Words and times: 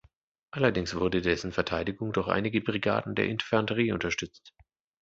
Allerdings 0.49 0.95
wurde 0.95 1.21
dessen 1.21 1.51
Verteidigung 1.51 2.11
durch 2.11 2.27
einige 2.27 2.59
Brigaden 2.59 3.13
der 3.13 3.27
Infanterie 3.27 3.91
unterstützt. 3.91 4.55